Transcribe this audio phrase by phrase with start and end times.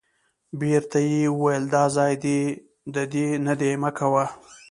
[0.59, 2.13] بیرته یې وویل دا ځای
[2.95, 4.25] د دې نه دی مه کوه.